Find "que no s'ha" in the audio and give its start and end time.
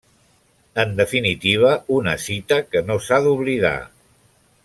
2.71-3.21